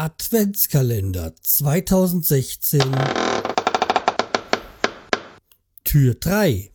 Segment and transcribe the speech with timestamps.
[0.00, 2.80] Adventskalender 2016
[5.82, 6.70] Tür 3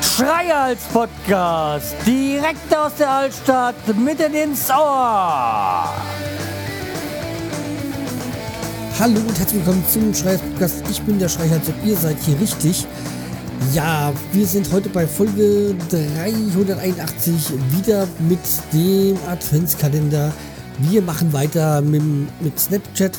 [0.00, 5.94] Schreihals Podcast, direkt aus der Altstadt, mitten ins Ohr.
[8.98, 10.82] Hallo und herzlich willkommen zum Schreihals Podcast.
[10.90, 12.86] Ich bin der Schreihals und ihr seid hier richtig.
[13.70, 18.40] Ja, wir sind heute bei Folge 381 wieder mit
[18.72, 20.30] dem Adventskalender.
[20.90, 22.02] Wir machen weiter mit,
[22.42, 23.18] mit Snapchat.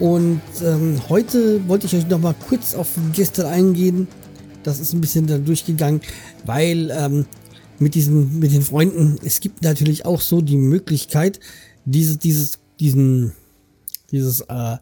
[0.00, 4.08] Und ähm, heute wollte ich euch noch mal kurz auf gestern eingehen.
[4.64, 6.02] Das ist ein bisschen da durchgegangen,
[6.44, 7.24] weil ähm,
[7.78, 11.40] mit diesen, mit den Freunden, es gibt natürlich auch so die Möglichkeit,
[11.86, 13.32] dieses, dieses, diesen,
[14.10, 14.76] dieses, äh,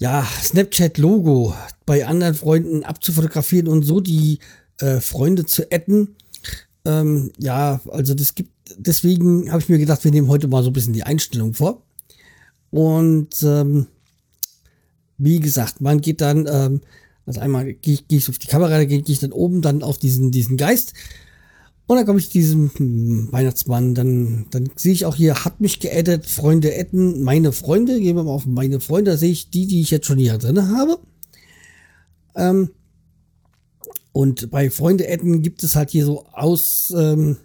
[0.00, 1.54] ja, Snapchat-Logo
[1.84, 4.38] bei anderen Freunden abzufotografieren und so die
[4.78, 6.16] äh, Freunde zu adden.
[6.86, 10.70] Ähm, ja, also das gibt, deswegen habe ich mir gedacht, wir nehmen heute mal so
[10.70, 11.82] ein bisschen die Einstellung vor.
[12.70, 13.88] Und ähm,
[15.18, 16.80] wie gesagt, man geht dann, ähm,
[17.26, 19.82] also einmal gehe ich, geh ich auf die Kamera, da gehe ich dann oben dann
[19.82, 20.94] auf diesen, diesen Geist.
[21.90, 25.80] Und dann komme ich diesem hm, Weihnachtsmann, dann, dann sehe ich auch hier, hat mich
[25.80, 29.66] geaddet, Freunde adden, meine Freunde, gehen wir mal auf meine Freunde, da sehe ich die,
[29.66, 31.00] die ich jetzt schon hier drin habe.
[32.36, 32.70] Ähm,
[34.12, 37.38] und bei Freunde adden gibt es halt hier so aus ähm,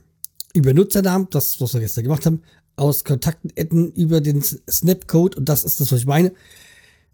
[0.54, 2.44] über Nutzernamen, das, was wir gestern gemacht haben,
[2.76, 6.32] aus Kontakten adden über den Snapcode und das ist das, was ich meine.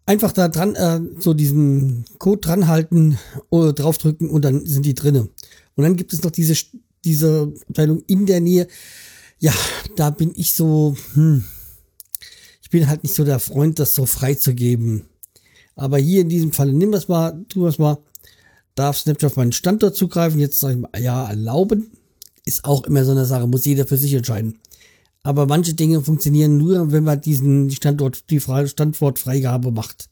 [0.06, 3.18] Einfach da dran, äh, so diesen Code dran halten,
[3.50, 5.30] oder draufdrücken und dann sind die drinne.
[5.76, 6.56] Und dann gibt es noch diese
[7.04, 8.68] diese Abteilung in der Nähe.
[9.40, 9.54] Ja,
[9.96, 11.44] da bin ich so, hm,
[12.62, 15.04] ich bin halt nicht so der Freund, das so freizugeben.
[15.76, 17.98] Aber hier in diesem Fall, nimm das mal, tu das mal,
[18.76, 21.92] darf Snapchat auf meinen Standort zugreifen, jetzt sage ich mal, ja, erlauben,
[22.46, 24.60] ist auch immer so eine Sache, muss jeder für sich entscheiden.
[25.24, 30.10] Aber manche Dinge funktionieren nur, wenn man diesen Standort, die Standortfreigabe macht.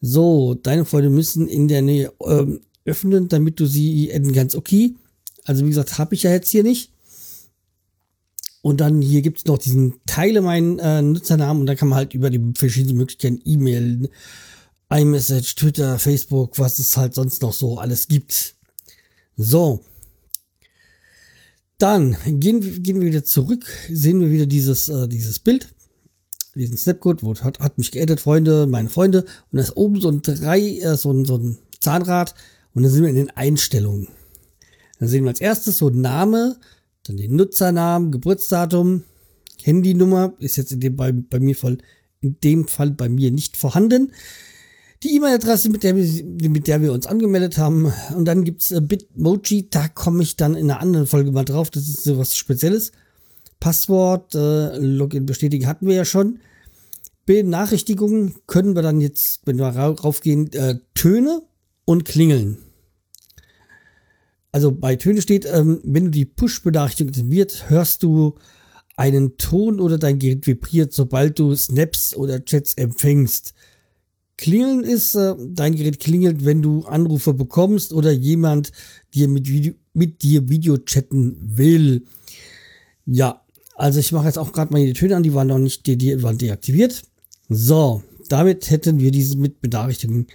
[0.00, 4.56] So, deine Freunde müssen in der Nähe ähm, öffnen, damit du sie enden kannst.
[4.56, 4.94] Okay,
[5.44, 6.92] also wie gesagt, habe ich ja jetzt hier nicht.
[8.62, 11.96] Und dann hier gibt es noch diesen Teile meinen äh, Nutzernamen und da kann man
[11.96, 14.08] halt über die verschiedenen Möglichkeiten E-Mail,
[14.88, 18.54] iMessage, Twitter, Facebook, was es halt sonst noch so alles gibt.
[19.36, 19.84] So.
[21.78, 25.74] Dann gehen, gehen wir wieder zurück, sehen wir wieder dieses, äh, dieses Bild,
[26.54, 29.22] diesen Snapcode, wo hat, hat mich geaddet, Freunde, meine Freunde.
[29.50, 32.36] Und da ist oben so ein drei, äh, so ein, so ein Zahnrad
[32.74, 34.06] und dann sind wir in den Einstellungen.
[35.02, 36.58] Dann sehen wir als erstes so Name,
[37.02, 39.02] dann den Nutzernamen, Geburtsdatum,
[39.60, 41.78] Handynummer, ist jetzt in dem, bei, bei mir voll,
[42.20, 44.12] in dem Fall bei mir nicht vorhanden.
[45.02, 47.92] Die E-Mail-Adresse, mit der, wir, mit der wir uns angemeldet haben.
[48.14, 51.70] Und dann gibt's äh, Bitmoji, da komme ich dann in einer anderen Folge mal drauf.
[51.70, 52.92] Das ist so was Spezielles.
[53.58, 56.38] Passwort, äh, Login bestätigen hatten wir ja schon.
[57.26, 61.42] Benachrichtigungen können wir dann jetzt, wenn wir raufgehen, äh, Töne
[61.86, 62.58] und Klingeln
[64.52, 68.34] also bei Töne steht, ähm, wenn du die Push-Benachrichtigung aktiviert, hörst du
[68.96, 73.54] einen Ton oder dein Gerät vibriert, sobald du Snaps oder Chats empfängst.
[74.36, 78.72] Klingeln ist, äh, dein Gerät klingelt, wenn du Anrufe bekommst oder jemand
[79.14, 82.04] dir mit, Video, mit dir Video chatten will.
[83.06, 83.42] Ja,
[83.76, 85.96] also ich mache jetzt auch gerade mal die Töne an, die waren noch nicht, die,
[85.96, 87.02] die waren deaktiviert.
[87.48, 90.26] So, damit hätten wir diese mit Benachrichtigungen.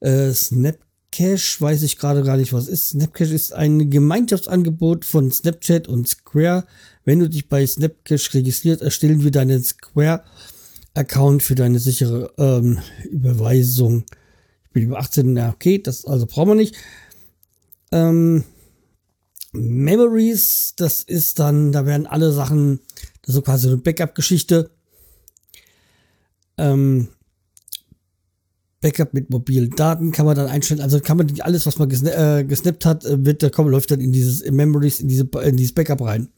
[0.00, 0.78] Äh, Snap
[1.20, 2.90] Snapcash weiß ich gerade gar nicht, was ist.
[2.90, 6.64] Snapcash ist ein Gemeinschaftsangebot von Snapchat und Square.
[7.04, 12.78] Wenn du dich bei Snapcash registrierst, erstellen wir deinen Square-Account für deine sichere ähm,
[13.10, 14.06] Überweisung.
[14.64, 16.76] Ich bin über 18, na okay, das also brauchen wir nicht.
[17.92, 18.44] Ähm,
[19.52, 22.80] Memories, das ist dann, da werden alle Sachen,
[23.20, 24.70] das ist so quasi eine Backup-Geschichte.
[26.56, 27.08] Ähm,
[28.80, 30.80] Backup mit mobilen Daten kann man dann einstellen.
[30.80, 33.90] Also kann man alles, was man gesna äh, gesnappt hat, äh, wird, der kommt, läuft
[33.90, 36.28] dann in dieses in Memories, in diese in dieses Backup rein.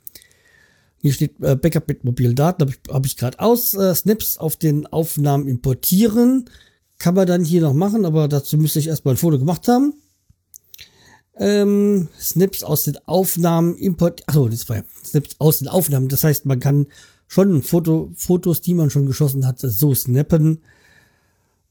[1.01, 3.75] Hier steht äh, Backup mit mobilen Daten, habe ich, hab ich gerade aus.
[3.75, 6.51] Äh, Snaps auf den Aufnahmen importieren.
[6.99, 9.95] Kann man dann hier noch machen, aber dazu müsste ich erstmal ein Foto gemacht haben.
[11.37, 14.23] Ähm, Snaps aus den Aufnahmen import.
[14.27, 16.09] Achso, das war ja Snaps aus den Aufnahmen.
[16.09, 16.87] Das heißt, man kann
[17.29, 20.59] schon Foto, Fotos, die man schon geschossen hat, so snappen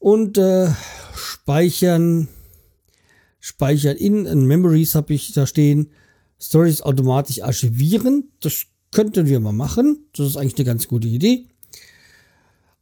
[0.02, 0.68] und äh,
[1.14, 2.28] speichern,
[3.40, 5.92] speichern in, in Memories habe ich da stehen,
[6.40, 8.32] Stories automatisch archivieren.
[8.42, 10.08] Das könnten wir mal machen.
[10.14, 11.46] Das ist eigentlich eine ganz gute Idee.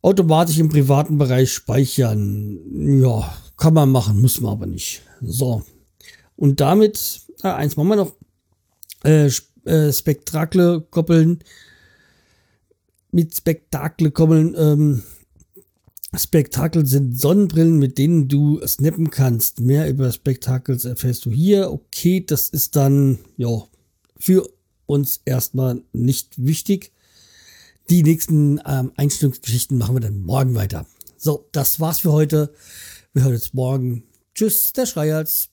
[0.01, 3.01] Automatisch im privaten Bereich speichern.
[3.01, 5.01] Ja, kann man machen, muss man aber nicht.
[5.19, 5.63] So.
[6.37, 8.15] Und damit, ah, eins machen wir noch,
[9.03, 9.29] äh,
[9.65, 11.39] äh, Spektakle koppeln,
[13.11, 15.03] mit Spektakle koppeln, ähm,
[16.15, 19.59] Spektakel sind Sonnenbrillen, mit denen du snappen kannst.
[19.59, 21.71] Mehr über Spektakels erfährst du hier.
[21.71, 23.63] Okay, das ist dann, ja,
[24.17, 24.49] für
[24.87, 26.91] uns erstmal nicht wichtig.
[27.89, 30.87] Die nächsten ähm, Einstellungsgeschichten machen wir dann morgen weiter.
[31.17, 32.53] So, das war's für heute.
[33.13, 34.03] Wir hören uns morgen.
[34.33, 35.49] Tschüss, der Schreihals.